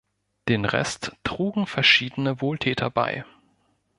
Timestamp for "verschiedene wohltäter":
1.67-2.89